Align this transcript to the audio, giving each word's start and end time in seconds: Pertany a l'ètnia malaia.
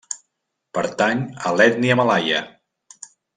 Pertany 0.77 1.21
a 1.49 1.51
l'ètnia 1.59 1.99
malaia. 2.01 2.41